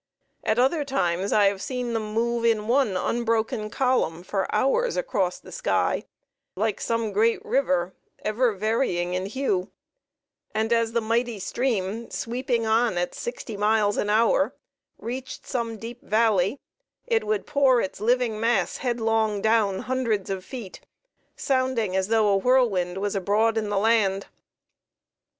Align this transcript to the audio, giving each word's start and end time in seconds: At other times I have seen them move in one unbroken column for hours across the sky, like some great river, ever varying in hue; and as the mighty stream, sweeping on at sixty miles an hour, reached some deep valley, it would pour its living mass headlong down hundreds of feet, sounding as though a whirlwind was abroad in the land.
At 0.43 0.57
other 0.57 0.83
times 0.83 1.31
I 1.31 1.45
have 1.45 1.61
seen 1.61 1.93
them 1.93 2.11
move 2.15 2.43
in 2.43 2.67
one 2.67 2.97
unbroken 2.97 3.69
column 3.69 4.23
for 4.23 4.47
hours 4.51 4.97
across 4.97 5.37
the 5.37 5.51
sky, 5.51 6.05
like 6.55 6.81
some 6.81 7.11
great 7.11 7.39
river, 7.45 7.93
ever 8.25 8.51
varying 8.51 9.13
in 9.13 9.27
hue; 9.27 9.69
and 10.55 10.73
as 10.73 10.93
the 10.93 11.01
mighty 11.01 11.37
stream, 11.37 12.09
sweeping 12.09 12.65
on 12.65 12.97
at 12.97 13.13
sixty 13.13 13.55
miles 13.55 13.95
an 13.97 14.09
hour, 14.09 14.55
reached 14.97 15.45
some 15.45 15.77
deep 15.77 16.01
valley, 16.01 16.59
it 17.05 17.23
would 17.27 17.45
pour 17.45 17.79
its 17.79 18.01
living 18.01 18.39
mass 18.39 18.77
headlong 18.77 19.39
down 19.39 19.81
hundreds 19.81 20.31
of 20.31 20.43
feet, 20.43 20.81
sounding 21.35 21.95
as 21.95 22.07
though 22.07 22.27
a 22.33 22.37
whirlwind 22.37 22.97
was 22.97 23.15
abroad 23.15 23.55
in 23.55 23.69
the 23.69 23.77
land. 23.77 24.25